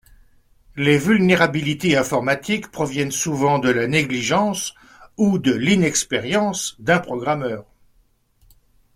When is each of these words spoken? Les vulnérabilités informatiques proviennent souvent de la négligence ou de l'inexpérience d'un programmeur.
Les 0.77 0.97
vulnérabilités 0.97 1.95
informatiques 1.95 2.71
proviennent 2.71 3.11
souvent 3.11 3.59
de 3.59 3.69
la 3.69 3.85
négligence 3.85 4.73
ou 5.15 5.37
de 5.37 5.53
l'inexpérience 5.53 6.75
d'un 6.79 6.97
programmeur. 6.97 7.65